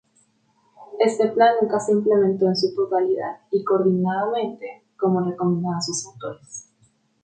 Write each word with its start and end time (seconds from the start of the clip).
Este 0.97 1.27
plan 1.27 1.57
nunca 1.61 1.79
se 1.79 1.91
implementó 1.91 2.47
en 2.47 2.55
su 2.57 2.73
totalidad 2.73 3.41
y 3.51 3.63
coordinadamente, 3.63 4.83
como 4.97 5.21
recomendaban 5.21 5.79
sus 5.83 6.07
autores. 6.07 6.71